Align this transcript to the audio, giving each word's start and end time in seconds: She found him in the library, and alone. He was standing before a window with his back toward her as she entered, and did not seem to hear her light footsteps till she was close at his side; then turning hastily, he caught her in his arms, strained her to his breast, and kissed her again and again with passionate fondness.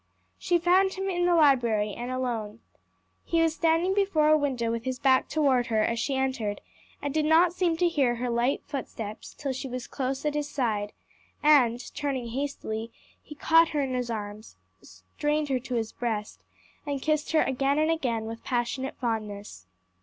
She 0.39 0.57
found 0.57 0.93
him 0.95 1.11
in 1.11 1.27
the 1.27 1.35
library, 1.35 1.93
and 1.93 2.09
alone. 2.09 2.59
He 3.23 3.39
was 3.39 3.53
standing 3.53 3.93
before 3.93 4.29
a 4.29 4.35
window 4.35 4.71
with 4.71 4.83
his 4.83 4.97
back 4.97 5.29
toward 5.29 5.67
her 5.67 5.83
as 5.83 5.99
she 5.99 6.15
entered, 6.15 6.59
and 7.03 7.13
did 7.13 7.23
not 7.23 7.53
seem 7.53 7.77
to 7.77 7.87
hear 7.87 8.15
her 8.15 8.27
light 8.31 8.63
footsteps 8.65 9.35
till 9.37 9.53
she 9.53 9.67
was 9.69 9.85
close 9.85 10.25
at 10.25 10.33
his 10.33 10.49
side; 10.49 10.93
then 11.43 11.77
turning 11.93 12.29
hastily, 12.29 12.91
he 13.21 13.35
caught 13.35 13.67
her 13.69 13.81
in 13.81 13.93
his 13.93 14.09
arms, 14.09 14.55
strained 14.81 15.49
her 15.49 15.59
to 15.59 15.75
his 15.75 15.91
breast, 15.91 16.41
and 16.83 16.99
kissed 17.03 17.31
her 17.33 17.43
again 17.43 17.77
and 17.77 17.91
again 17.91 18.25
with 18.25 18.43
passionate 18.43 18.95
fondness. 18.97 19.67